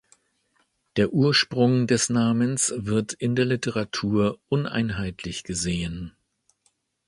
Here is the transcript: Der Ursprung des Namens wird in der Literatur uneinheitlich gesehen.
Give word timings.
Der 0.95 1.13
Ursprung 1.13 1.85
des 1.85 2.09
Namens 2.09 2.73
wird 2.75 3.13
in 3.13 3.35
der 3.35 3.45
Literatur 3.45 4.39
uneinheitlich 4.49 5.43
gesehen. 5.43 6.13